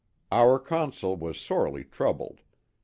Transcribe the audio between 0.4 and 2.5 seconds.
Consul was sorely troubled.